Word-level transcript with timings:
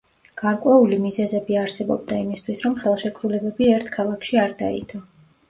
გარკვეული 0.41 0.97
მიზეზები 1.03 1.57
არსებობდა 1.63 2.17
იმისთვის, 2.23 2.65
რომ 2.69 2.79
ხელშეკრულებები 2.81 3.69
ერთ 3.77 3.93
ქალაქში 3.99 4.43
არ 4.47 4.59
დაიდო. 4.65 5.05